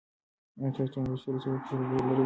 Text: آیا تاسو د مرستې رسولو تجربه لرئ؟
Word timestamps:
آیا 0.59 0.69
تاسو 0.77 0.99
د 1.03 1.03
مرستې 1.03 1.29
رسولو 1.33 1.63
تجربه 1.65 1.97
لرئ؟ 2.07 2.15